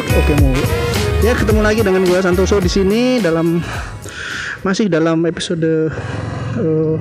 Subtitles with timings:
[0.00, 0.52] oke, mau.
[1.20, 3.60] Ya ketemu lagi dengan gue Santoso di sini dalam
[4.64, 5.92] masih dalam episode
[6.56, 6.96] uh,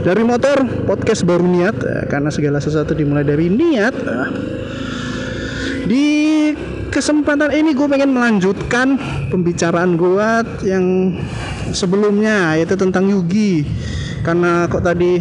[0.00, 3.94] dari motor podcast baru niat uh, karena segala sesuatu dimulai dari niat.
[3.94, 4.28] Uh,
[5.84, 6.06] di
[6.88, 8.96] kesempatan ini gue pengen melanjutkan
[9.28, 10.28] pembicaraan gue
[10.64, 11.14] yang
[11.76, 13.68] sebelumnya yaitu tentang Yugi
[14.24, 15.20] karena kok tadi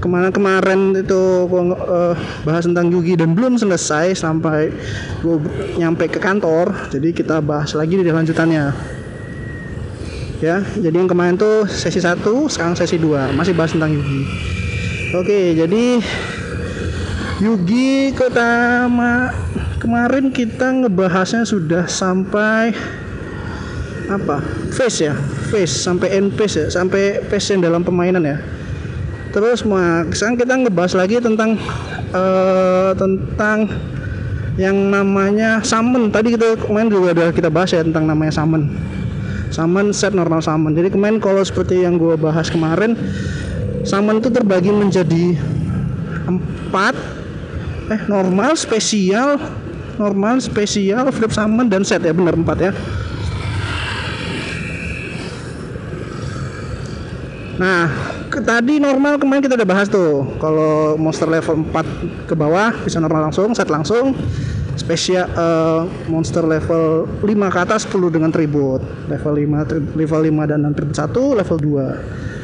[0.00, 2.14] kemarin kemarin itu gua uh,
[2.44, 4.72] bahas tentang Yugi dan belum selesai sampai
[5.24, 5.36] gue
[5.80, 6.72] nyampe ke kantor.
[6.92, 8.72] Jadi kita bahas lagi di lanjutannya.
[10.44, 12.20] Ya jadi yang kemarin tuh sesi 1
[12.52, 14.22] sekarang sesi 2 masih bahas tentang Yugi.
[15.16, 15.84] Oke jadi
[17.40, 19.32] Yugi Kotama
[19.80, 22.76] kemarin kita ngebahasnya sudah sampai
[24.12, 24.44] apa?
[24.76, 25.16] Face ya?
[25.48, 26.66] Face sampai end face ya?
[26.68, 28.55] Sampai face yang dalam permainan ya
[29.36, 29.60] terus
[30.16, 31.60] sekarang kita ngebahas lagi tentang
[32.16, 33.68] uh, tentang
[34.56, 38.72] yang namanya summon tadi kita kemarin juga udah kita bahas ya tentang namanya summon
[39.52, 42.96] summon set normal summon jadi kemarin kalau seperti yang gue bahas kemarin
[43.86, 45.38] summon itu terbagi menjadi
[46.26, 46.94] empat.
[47.86, 49.38] Eh normal spesial
[49.96, 52.02] normal spesial flip summon dan set.
[52.02, 52.72] Ya benar empat ya.
[57.56, 57.88] Nah,
[58.42, 60.26] tadi normal kemarin kita udah bahas tuh.
[60.40, 64.16] Kalau monster level 4 ke bawah bisa normal langsung, set langsung.
[64.76, 68.84] Spesial uh, monster level 5 ke atas perlu dengan tribut.
[69.08, 72.36] Level 5 level 5 dan tribut 1, level 2.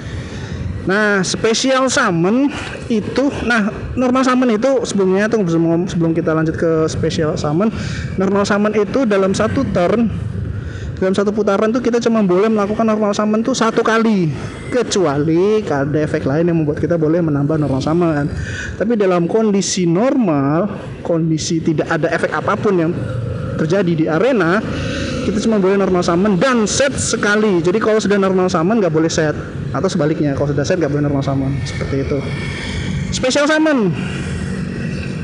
[0.82, 2.50] Nah, spesial summon
[2.90, 7.70] itu nah normal summon itu sebelumnya tuh sebelum sebelum kita lanjut ke spesial summon,
[8.18, 10.10] normal summon itu dalam satu turn
[11.02, 14.30] dalam satu putaran tuh kita cuma boleh melakukan normal summon tuh satu kali.
[14.70, 18.30] Kecuali ada efek lain yang membuat kita boleh menambah normal summon.
[18.78, 20.70] Tapi dalam kondisi normal
[21.02, 22.94] kondisi tidak ada efek apa pun yang
[23.58, 24.62] terjadi di arena
[25.26, 27.58] kita cuma boleh normal summon dan set sekali.
[27.58, 29.34] Jadi kalau sudah normal summon nggak boleh set.
[29.74, 31.50] Atau sebaliknya kalau sudah set nggak boleh normal summon.
[31.66, 32.18] Seperti itu.
[33.10, 33.90] Special summon.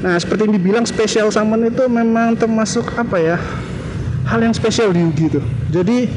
[0.03, 3.39] Nah seperti yang dibilang special summon itu memang termasuk apa ya
[4.27, 5.41] hal yang spesial di Yugi itu.
[5.71, 6.09] Jadi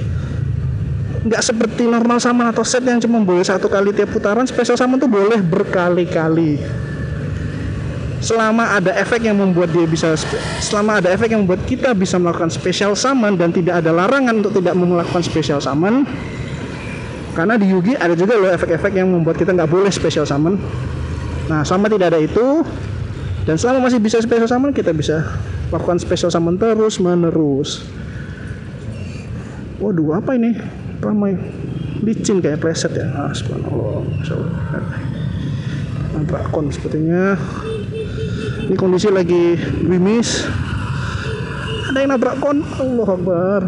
[1.22, 4.98] nggak seperti normal summon atau set yang cuma boleh satu kali tiap putaran special summon
[4.98, 6.58] tuh boleh berkali-kali.
[8.22, 10.14] Selama ada efek yang membuat dia bisa
[10.62, 14.62] selama ada efek yang membuat kita bisa melakukan special summon dan tidak ada larangan untuk
[14.62, 16.06] tidak melakukan special summon
[17.32, 20.60] karena di Yugi ada juga loh efek-efek yang membuat kita nggak boleh special summon
[21.48, 22.64] nah selama tidak ada itu
[23.48, 25.26] dan selama masih bisa special summon kita bisa
[25.72, 27.88] lakukan special summon terus menerus.
[29.80, 30.54] Waduh apa ini?
[31.02, 31.40] Ramai.
[32.06, 33.08] Licin kayak preset ya.
[33.16, 34.04] Ah, subhanallah.
[36.54, 37.40] Kon sepertinya.
[38.68, 40.46] Ini kondisi lagi grimis.
[41.90, 42.62] Ada yang nabrak kon?
[42.78, 43.62] Allah Akbar.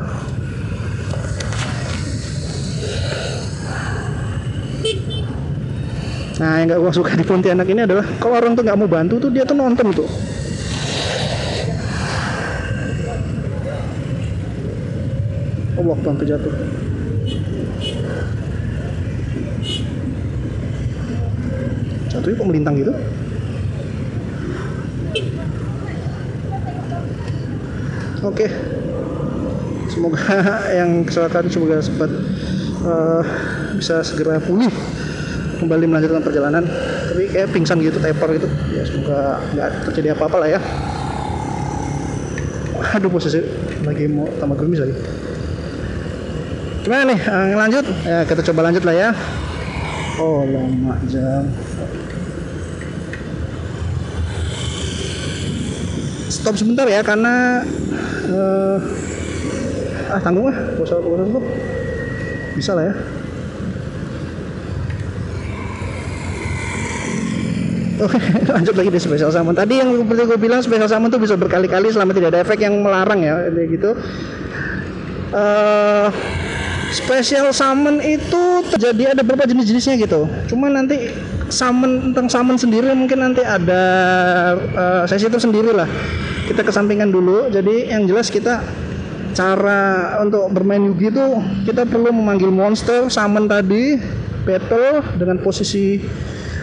[6.34, 9.16] Nah yang gak gue suka di Pontianak ini adalah kalau orang tuh nggak mau bantu
[9.22, 10.33] tuh dia tuh nonton tuh.
[15.84, 16.54] Waktu hampir jatuh.
[22.08, 22.94] Jatuhnya kok melintang gitu?
[28.24, 28.48] Oke.
[29.92, 30.20] Semoga
[30.80, 32.10] yang kecelakaan semoga sempat
[32.88, 33.24] uh,
[33.76, 34.72] bisa segera pulih
[35.64, 36.64] kembali melanjutkan perjalanan
[37.08, 40.60] tapi kayak pingsan gitu tepar gitu ya semoga nggak terjadi apa-apa lah ya
[42.94, 43.40] aduh posisi
[43.88, 44.96] lagi mau tambah gerimis lagi
[46.84, 47.20] gimana nih?
[47.24, 47.86] Uh, lanjut?
[48.04, 49.10] Ya kita coba lanjut lah ya.
[50.20, 51.48] Oh lama jam.
[56.28, 57.64] Stop sebentar ya karena
[58.28, 58.78] uh,
[60.12, 61.44] ah tanggung ah usah usah
[62.60, 62.96] bisa lah ya.
[68.04, 68.20] Oke,
[68.60, 69.56] lanjut lagi di special summon.
[69.56, 72.84] Tadi yang seperti gue bilang special summon tuh bisa berkali-kali selama tidak ada efek yang
[72.84, 73.90] melarang ya, kayak gitu.
[75.32, 76.12] Uh,
[76.94, 80.30] special summon itu terjadi ada beberapa jenis-jenisnya gitu.
[80.46, 81.10] Cuma nanti
[81.50, 83.84] summon tentang summon sendiri mungkin nanti ada
[84.78, 85.90] uh, sesi itu sendiri lah.
[86.46, 87.50] Kita kesampingkan dulu.
[87.50, 88.62] Jadi yang jelas kita
[89.34, 91.26] cara untuk bermain Yugi itu
[91.66, 93.98] kita perlu memanggil monster summon tadi
[94.46, 95.98] battle dengan posisi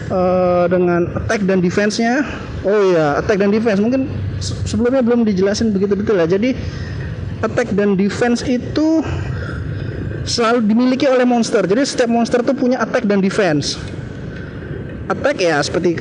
[0.07, 2.23] uh, dengan attack dan defense-nya.
[2.63, 4.07] Oh iya, attack dan defense mungkin
[4.39, 6.39] sebelumnya belum dijelasin begitu detail ya.
[6.39, 6.55] Jadi
[7.41, 9.01] attack dan defense itu
[10.25, 11.65] selalu dimiliki oleh monster.
[11.65, 13.77] Jadi setiap monster tuh punya attack dan defense.
[15.11, 15.91] attack ya seperti,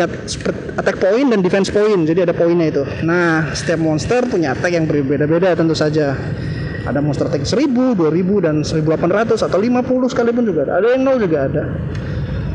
[0.79, 4.87] attack point dan defense point jadi ada poinnya itu nah setiap monster punya attack yang
[4.87, 6.15] berbeda-beda tentu saja
[6.87, 10.73] ada monster attack 1000, 2000 dan 1800 atau 50 sekalipun juga ada.
[10.81, 11.65] Ada yang nol juga ada.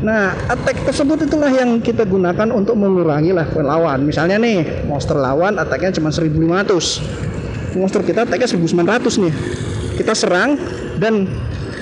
[0.02, 4.06] Nah, attack tersebut itulah yang kita gunakan untuk mengurangi level lawan.
[4.06, 7.78] Misalnya nih, monster lawan attacknya cuma 1500.
[7.78, 9.34] Monster kita attacknya 1900 nih.
[9.96, 10.60] Kita serang
[11.00, 11.30] dan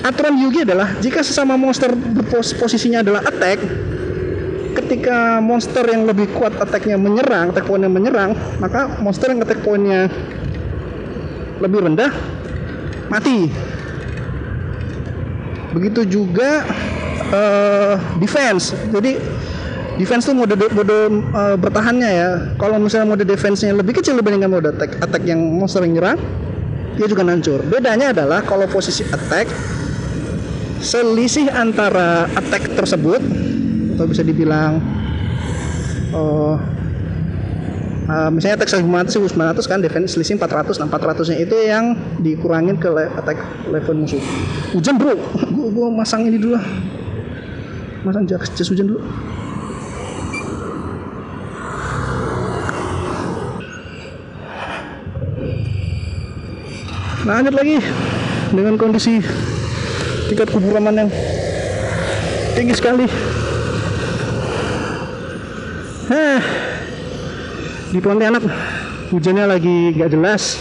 [0.04, 1.90] aturan Yugi adalah jika sesama monster
[2.60, 3.56] posisinya adalah attack,
[4.76, 10.12] ketika monster yang lebih kuat attacknya menyerang, attack pointnya menyerang, maka monster yang attack pointnya
[11.64, 12.12] lebih rendah
[13.08, 13.48] mati.
[15.72, 16.62] Begitu juga
[17.32, 18.76] uh, defense.
[18.92, 19.18] Jadi
[19.96, 20.98] defense tuh mode mode
[21.32, 22.30] uh, bertahannya ya.
[22.60, 26.18] Kalau misalnya mode defense-nya lebih kecil dibandingkan mode attack attack yang monster yang nyerang
[26.94, 27.58] dia juga hancur.
[27.66, 29.50] Bedanya adalah kalau posisi attack
[30.84, 33.24] selisih antara attack tersebut
[33.96, 34.84] atau bisa dibilang
[36.12, 36.60] uh,
[38.04, 42.76] uh, misalnya attack 1500 1900 kan defense selisih 400 nah 400 nya itu yang dikurangin
[42.76, 43.40] ke le attack
[43.72, 44.20] level musuh.
[44.76, 45.16] Hujan bro!
[45.56, 46.60] Gua, gua masang ini dulu
[48.04, 49.00] masang jas, jas hujan dulu.
[57.24, 57.80] Nah, lanjut lagi
[58.52, 59.24] dengan kondisi
[60.30, 61.10] tingkat kuburaman yang
[62.54, 63.06] tinggi sekali.
[66.04, 66.64] Hah
[67.94, 68.42] di Pontianak
[69.14, 70.58] hujannya lagi gak jelas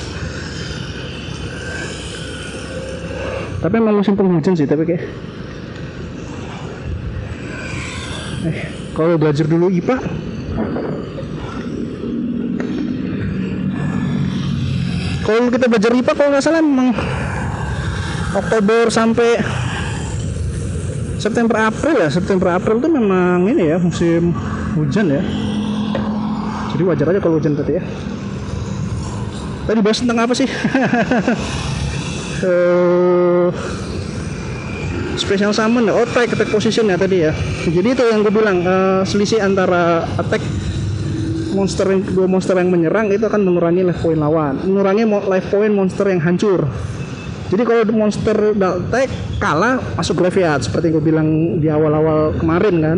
[3.58, 5.02] tapi emang musim penghujan sih tapi kayak
[8.46, 8.58] eh
[8.94, 9.98] kalau belajar dulu IPA
[15.26, 16.94] kalau kita belajar IPA kalau nggak salah memang
[18.34, 19.38] Oktober sampai
[21.22, 22.10] September April ya.
[22.10, 24.34] September April itu memang ini ya musim
[24.74, 25.22] hujan ya.
[26.74, 27.84] Jadi wajar aja kalau hujan tadi ya.
[29.64, 30.50] Tadi bahas tentang apa sih?
[32.44, 33.48] Uh,
[35.24, 37.32] special summon oh attack attack position ya tadi ya.
[37.70, 40.42] Jadi itu yang gue bilang uh, selisih antara attack
[41.54, 44.58] monster yang dua monster yang menyerang itu akan mengurangi life point lawan.
[44.66, 46.66] Mengurangi life point monster yang hancur
[47.52, 51.28] jadi kalau monster attack kalah masuk graveyard seperti yang gue bilang
[51.60, 52.98] di awal-awal kemarin kan?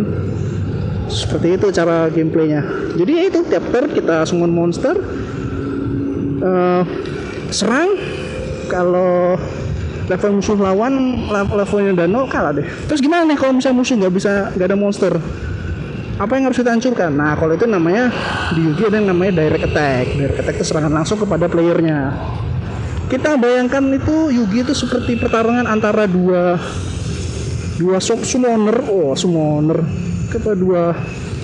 [1.09, 2.61] Seperti itu cara gameplaynya.
[2.97, 4.93] Jadi ya itu tiap turn kita summon monster
[6.41, 6.83] uh,
[7.49, 7.97] serang.
[8.65, 9.37] Kalau
[10.09, 12.65] level musuh lawan levelnya udah nol kalah deh.
[12.89, 15.13] Terus gimana nih kalau misalnya musuh nggak bisa nggak ada monster?
[16.15, 17.11] Apa yang harus kita hancurkan?
[17.11, 18.07] Nah kalau itu namanya
[18.55, 20.05] di Yugi ada yang namanya direct attack.
[20.15, 22.15] Direct attack itu serangan langsung kepada playernya
[23.05, 26.57] kita bayangkan itu Yugi itu seperti pertarungan antara dua
[27.77, 29.83] dua summoner oh summoner
[30.33, 30.83] kepada dua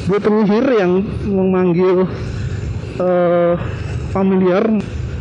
[0.09, 2.09] dua penyihir yang memanggil
[2.97, 3.53] uh,
[4.09, 4.65] familiar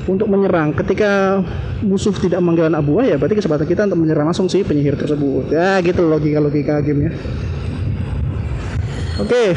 [0.09, 0.73] untuk menyerang.
[0.73, 1.45] Ketika
[1.85, 5.53] musuh tidak memanggil anak buah ya berarti kesempatan kita untuk menyerang langsung si penyihir tersebut.
[5.53, 7.13] Ya gitu logika logika gamenya.
[9.21, 9.29] Oke.
[9.29, 9.49] Okay.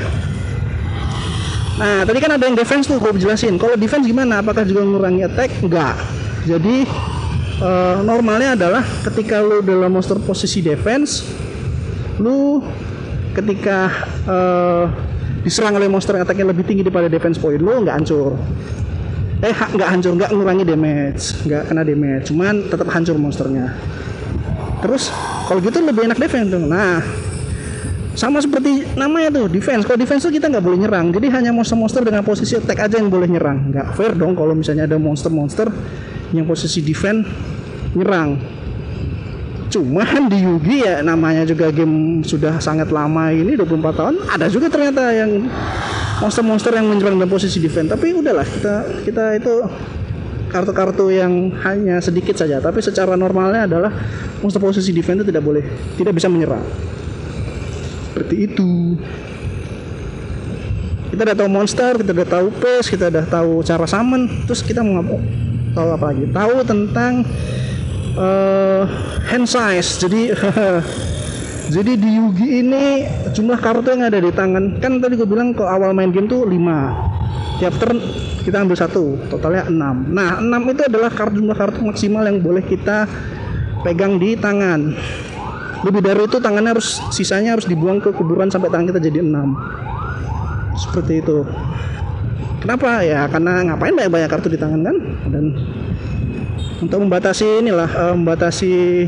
[1.74, 3.56] nah tadi kan ada yang defense tuh gue jelasin.
[3.56, 4.44] Kalau defense gimana?
[4.44, 5.50] Apakah juga mengurangi attack?
[5.64, 6.84] Enggak jadi
[7.64, 11.24] uh, normalnya adalah ketika lu dalam monster posisi defense
[12.20, 12.60] lu
[13.34, 13.90] ketika
[14.28, 14.86] uh,
[15.42, 18.38] diserang oleh monster yang attacknya lebih tinggi daripada defense point lo nggak hancur.
[19.44, 23.76] Eh nggak hancur nggak ngurangi damage nggak kena damage cuman tetap hancur monsternya.
[24.80, 25.12] Terus
[25.48, 27.04] kalau gitu lebih enak defense tuh nah
[28.14, 29.84] sama seperti namanya tuh defense.
[29.84, 31.10] Kalau defense tuh kita nggak boleh nyerang.
[31.10, 33.74] Jadi hanya monster-monster dengan posisi attack aja yang boleh nyerang.
[33.74, 35.74] Nggak fair dong kalau misalnya ada monster-monster
[36.34, 37.30] yang posisi defense
[37.94, 38.42] nyerang.
[39.74, 44.16] Cuman di Yugi ya namanya juga game sudah sangat lama ini 24 tahun.
[44.30, 45.50] Ada juga ternyata yang
[46.22, 47.90] monster-monster yang menyerang dalam posisi defense.
[47.90, 49.54] Tapi udahlah kita kita itu
[50.54, 52.62] kartu-kartu yang hanya sedikit saja.
[52.62, 53.90] Tapi secara normalnya adalah
[54.46, 55.66] monster posisi defense itu tidak boleh
[55.98, 56.62] tidak bisa menyerang.
[58.14, 58.94] Seperti itu.
[61.14, 64.82] Kita udah tahu monster kita udah tahu pace kita udah tahu cara summon terus kita
[64.82, 64.98] mau
[65.74, 66.26] tahu apa lagi?
[66.30, 67.14] Tahu tentang
[68.16, 68.84] uh,
[69.28, 70.00] hand size.
[70.00, 70.32] Jadi
[71.76, 72.84] jadi di Yugi ini
[73.34, 74.80] jumlah kartu yang ada di tangan.
[74.80, 77.14] Kan tadi gue bilang ke awal main game tuh 5
[77.62, 78.02] tiap turn
[78.44, 82.66] kita ambil satu totalnya 6 nah 6 itu adalah kartu jumlah kartu maksimal yang boleh
[82.66, 83.06] kita
[83.84, 84.96] pegang di tangan.
[85.84, 89.84] Lebih dari itu tangannya harus sisanya harus dibuang ke kuburan sampai tangan kita jadi 6
[90.74, 91.46] seperti itu
[92.64, 93.04] kenapa?
[93.04, 94.98] Ya karena ngapain banyak banyak kartu di tangan kan?
[95.28, 95.46] Dan
[96.80, 99.06] untuk membatasi inilah uh, membatasi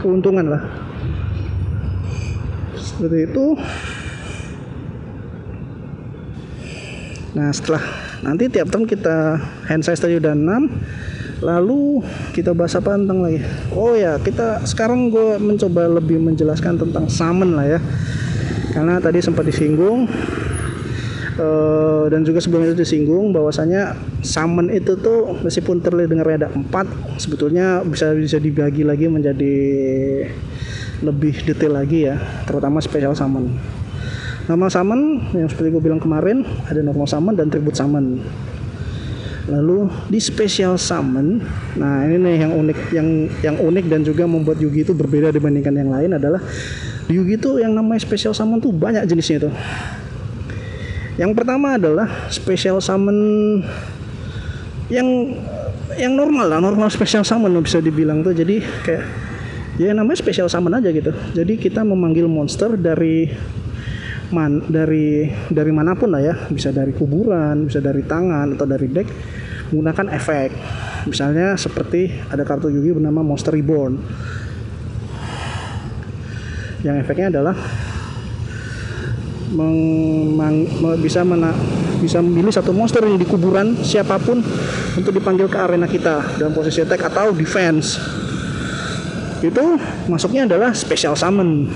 [0.00, 0.62] keuntungan lah.
[2.80, 3.46] Seperti itu.
[7.36, 7.84] Nah setelah
[8.24, 9.36] nanti tiap turn kita
[9.68, 12.00] hand size tadi udah 6 Lalu
[12.32, 13.44] kita bahas apa tentang lagi?
[13.76, 17.80] Oh ya kita sekarang gue mencoba lebih menjelaskan tentang summon lah ya.
[18.72, 20.08] Karena tadi sempat disinggung
[21.38, 26.86] uh, dan juga sebelum itu disinggung bahwasanya summon itu tuh meskipun terlihat dengarnya ada empat
[27.18, 29.54] sebetulnya bisa bisa dibagi lagi menjadi
[31.02, 33.54] lebih detail lagi ya terutama special summon
[34.46, 35.00] normal summon
[35.32, 38.20] yang seperti gue bilang kemarin ada normal summon dan tribute summon
[39.44, 41.44] lalu di special summon
[41.76, 43.08] nah ini nih yang unik yang
[43.44, 46.40] yang unik dan juga membuat Yugi itu berbeda dibandingkan yang lain adalah
[47.12, 49.54] Yugi itu yang namanya special summon tuh banyak jenisnya tuh
[51.14, 53.18] yang pertama adalah special summon
[54.90, 55.06] yang
[55.94, 58.34] yang normal lah, normal special summon bisa dibilang tuh.
[58.34, 59.04] Jadi kayak
[59.78, 61.14] ya namanya special summon aja gitu.
[61.34, 63.30] Jadi kita memanggil monster dari
[64.34, 68.90] man dari dari mana pun lah ya, bisa dari kuburan, bisa dari tangan atau dari
[68.90, 69.08] deck
[69.70, 70.50] menggunakan efek.
[71.06, 73.98] Misalnya seperti ada kartu Yugi bernama Monster Reborn.
[76.84, 77.56] Yang efeknya adalah
[81.00, 81.52] bisa mena,
[82.00, 84.40] bisa memilih satu monster yang di kuburan siapa pun
[84.96, 88.00] untuk dipanggil ke arena kita dalam posisi attack atau defense.
[89.44, 89.76] Itu
[90.08, 91.68] masuknya adalah special summon.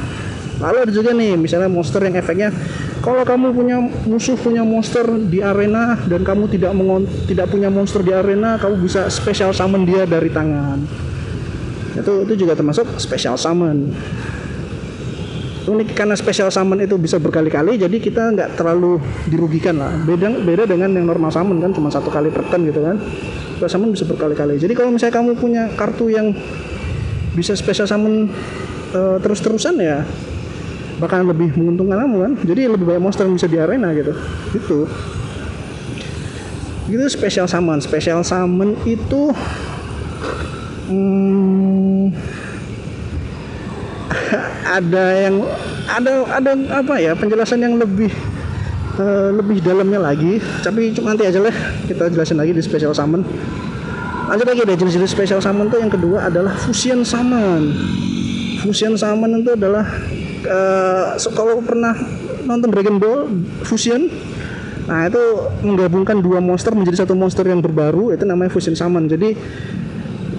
[0.59, 2.51] Lalu ada juga nih misalnya monster yang efeknya
[2.99, 3.79] kalau kamu punya
[4.11, 8.83] musuh punya monster di arena dan kamu tidak mengon tidak punya monster di arena kamu
[8.83, 10.83] bisa special summon dia dari tangan.
[11.95, 13.95] Itu itu juga termasuk special summon
[15.69, 18.97] unik karena special summon itu bisa berkali-kali jadi kita nggak terlalu
[19.29, 19.93] dirugikan lah.
[20.03, 22.97] Beda beda dengan yang normal summon kan cuma satu kali per turn gitu kan.
[23.61, 24.57] Special summon bisa berkali-kali.
[24.57, 26.33] Jadi kalau misalnya kamu punya kartu yang
[27.37, 28.33] bisa special summon
[28.97, 30.03] uh, terus-terusan ya
[30.99, 32.33] bahkan lebih menguntungkan kamu kan.
[32.43, 34.13] Jadi lebih banyak monster yang bisa di arena gitu.
[34.57, 34.79] Gitu.
[36.89, 39.31] Gitu special summon special summon itu
[40.89, 42.17] hmm,
[44.69, 45.41] ada yang
[45.89, 46.51] ada ada
[46.85, 48.13] apa ya penjelasan yang lebih
[49.01, 50.39] uh, lebih dalamnya lagi.
[50.61, 51.57] Tapi cuma nanti aja lah
[51.89, 53.25] kita jelasin lagi di special summon
[54.29, 57.73] lanjut lagi deh jenis-jenis special summon tuh yang kedua adalah fusion summon
[58.61, 59.89] fusion summon itu adalah
[60.45, 61.97] uh, so, kalau pernah
[62.45, 63.25] nonton Dragon Ball
[63.65, 64.13] fusion
[64.89, 65.21] Nah itu
[65.61, 69.05] menggabungkan dua monster menjadi satu monster yang berbaru itu namanya fusion summon.
[69.05, 69.37] Jadi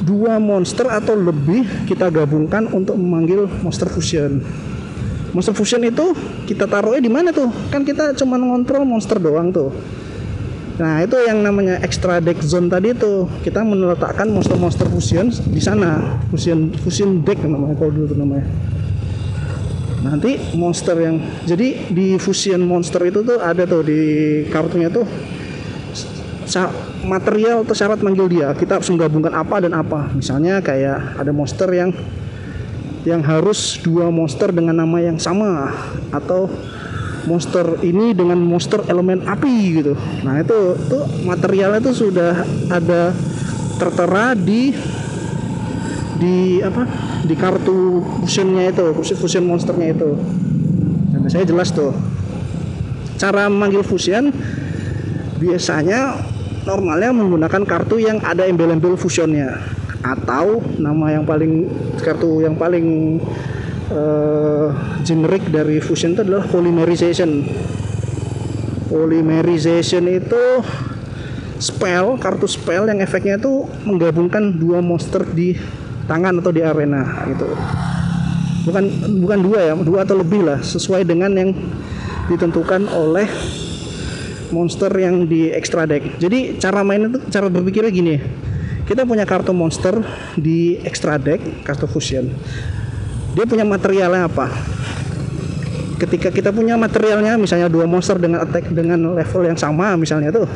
[0.10, 4.42] dua monster atau lebih kita gabungkan untuk memanggil monster fusion.
[5.30, 6.18] Monster fusion itu
[6.50, 7.54] kita taruhnya di mana tuh?
[7.70, 9.70] Kan kita cuma ngontrol monster doang tuh.
[10.80, 13.30] Nah, itu yang namanya extra deck zone tadi tuh.
[13.46, 16.18] Kita meletakkan monster-monster fusion di sana.
[16.34, 18.48] Fusion fusion deck namanya kalau dulu namanya.
[20.00, 24.02] Nanti monster yang jadi di fusion monster itu tuh ada tuh di
[24.48, 25.04] kartunya tuh
[27.04, 28.52] material atau syarat manggil dia.
[28.56, 30.12] Kita harus menggabungkan apa dan apa.
[30.12, 31.92] Misalnya kayak ada monster yang
[33.08, 35.72] yang harus dua monster dengan nama yang sama.
[36.12, 36.52] Atau
[37.28, 39.94] monster ini dengan monster elemen api gitu.
[40.24, 43.12] Nah itu tuh materialnya itu sudah ada
[43.80, 44.76] tertera di
[46.20, 46.84] di apa?
[47.24, 50.12] Di kartu fusionnya itu fusion monsternya itu.
[51.16, 51.96] Dan saya jelas tuh.
[53.20, 54.32] Cara manggil fusion
[55.40, 56.29] biasanya
[56.70, 59.58] normalnya menggunakan kartu yang ada embel-embel fusionnya.
[60.06, 61.66] Atau nama yang paling
[62.00, 63.18] kartu yang paling
[63.90, 64.70] uh,
[65.02, 67.44] generik dari fusion itu adalah polymerization.
[68.90, 70.44] Polymerization itu
[71.60, 75.58] spell kartu spell yang efeknya itu menggabungkan dua monster di
[76.08, 77.50] tangan atau di arena gitu.
[78.70, 78.84] Bukan
[79.26, 81.52] bukan dua ya dua atau lebih lah sesuai dengan yang
[82.30, 83.28] ditentukan oleh
[84.50, 86.20] monster yang di extra deck.
[86.22, 88.16] Jadi cara main itu cara berpikirnya gini.
[88.86, 90.02] Kita punya kartu monster
[90.34, 92.34] di extra deck, kartu fusion.
[93.38, 94.50] Dia punya materialnya apa?
[96.02, 100.50] Ketika kita punya materialnya misalnya dua monster dengan attack dengan level yang sama misalnya tuh.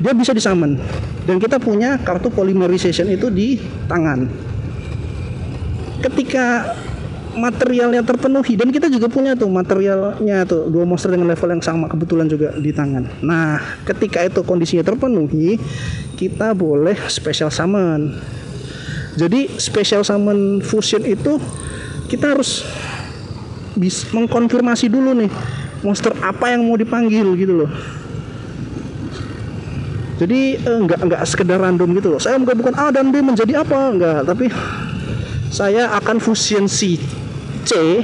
[0.00, 0.78] Dia bisa disummon.
[1.26, 3.60] Dan kita punya kartu polymerization itu di
[3.90, 4.30] tangan.
[6.00, 6.72] Ketika
[7.36, 11.86] materialnya terpenuhi dan kita juga punya tuh materialnya tuh dua monster dengan level yang sama
[11.86, 13.06] kebetulan juga di tangan.
[13.22, 15.58] Nah, ketika itu kondisinya terpenuhi,
[16.18, 18.18] kita boleh special summon.
[19.14, 21.38] Jadi special summon fusion itu
[22.10, 22.66] kita harus
[24.14, 25.30] mengkonfirmasi dulu nih
[25.86, 27.70] monster apa yang mau dipanggil gitu loh.
[30.20, 32.20] Jadi eh, enggak enggak sekedar random gitu loh.
[32.20, 34.52] Saya bukan A dan B menjadi apa enggak, tapi
[35.50, 37.00] saya akan fusion C
[37.66, 38.02] C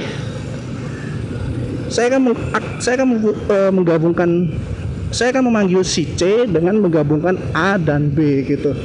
[1.87, 2.35] saya akan
[2.83, 4.51] saya akan uh, menggabungkan
[5.07, 8.75] saya akan memanggil si C dengan menggabungkan A dan B gitu.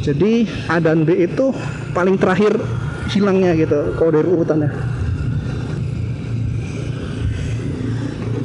[0.00, 1.52] Jadi A dan B itu
[1.92, 2.56] paling terakhir
[3.12, 4.72] hilangnya gitu kalau dari urutannya.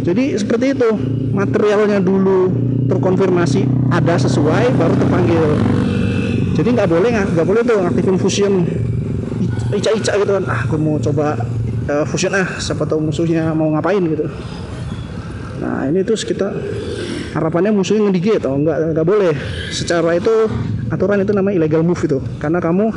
[0.04, 0.92] Jadi seperti itu.
[1.34, 2.54] Materialnya dulu
[2.86, 5.44] terkonfirmasi ada sesuai baru terpanggil.
[6.54, 8.70] Jadi nggak boleh nggak boleh tuh aktifin fusion
[9.76, 10.46] ica-ica gitu kan.
[10.48, 11.38] Ah gue mau coba
[11.90, 12.48] uh, fusion ah.
[12.62, 14.30] Siapa tahu musuhnya mau ngapain gitu.
[15.62, 16.52] Nah ini terus kita
[17.34, 19.34] harapannya musuhnya ngedigit atau enggak nggak boleh.
[19.74, 20.48] Secara itu
[20.94, 22.20] aturan itu namanya illegal move itu.
[22.38, 22.94] Karena kamu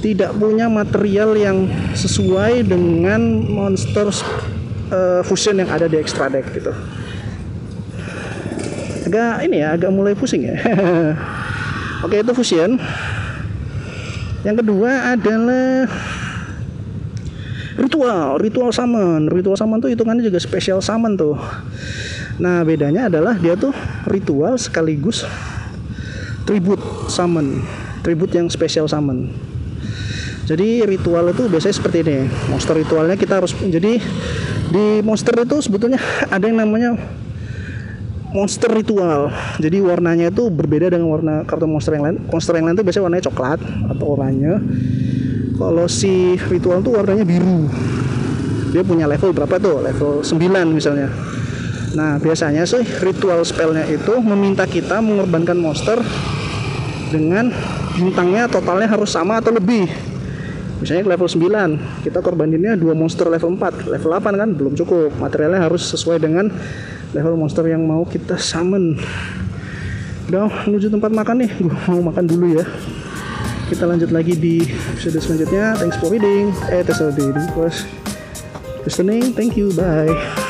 [0.00, 4.12] tidak punya material yang sesuai dengan monster
[4.92, 6.72] uh, fusion yang ada di extra deck gitu.
[9.06, 10.56] Agak ini ya agak mulai pusing ya.
[12.04, 12.78] Oke itu fusion
[14.46, 15.90] yang kedua adalah
[17.74, 18.38] ritual.
[18.38, 21.34] Ritual summon ritual summon tuh hitungannya juga spesial summon tuh.
[22.38, 23.74] Nah bedanya adalah dia tuh
[24.06, 25.26] ritual sekaligus
[26.46, 27.66] tribute summon
[28.06, 29.34] tribute yang spesial summon
[30.46, 32.30] jadi ritual itu biasanya seperti ini.
[32.46, 33.98] Monster ritualnya kita harus jadi
[34.70, 35.98] di monster itu sebetulnya
[36.30, 36.94] ada yang namanya
[38.36, 42.16] monster ritual jadi warnanya itu berbeda dengan warna kartu monster yang lain.
[42.28, 44.54] Monster yang lain itu biasanya warnanya coklat atau oranye.
[45.56, 47.64] Kalau si ritual tuh warnanya biru.
[48.76, 49.80] Dia punya level berapa tuh?
[49.80, 50.36] Level 9
[50.68, 51.08] misalnya.
[51.96, 55.96] Nah biasanya sih ritual spellnya itu meminta kita mengorbankan monster
[57.08, 57.48] dengan
[57.96, 59.88] bintangnya totalnya harus sama atau lebih
[60.80, 65.10] misalnya level 9 kita korbaninnya dua monster level 4 level 8 kan belum cukup.
[65.16, 66.52] Materialnya harus sesuai dengan
[67.16, 69.00] level monster yang mau kita summon.
[70.26, 71.50] Udah menuju tempat makan nih.
[71.62, 72.64] Gue mau makan dulu ya.
[73.66, 74.62] Kita lanjut lagi di
[74.94, 75.74] episode selanjutnya.
[75.78, 76.54] Thanks for reading.
[76.70, 77.34] Eh thanks for reading
[78.86, 79.34] listening.
[79.34, 79.74] Thank you.
[79.74, 80.45] Bye